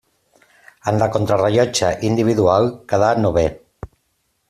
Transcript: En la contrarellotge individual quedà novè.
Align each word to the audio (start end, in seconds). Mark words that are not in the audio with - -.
En 0.91 0.97
la 1.03 1.09
contrarellotge 1.17 1.91
individual 2.09 2.73
quedà 2.95 3.15
novè. 3.27 3.45